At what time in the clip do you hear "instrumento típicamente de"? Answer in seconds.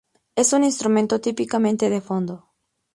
0.63-2.01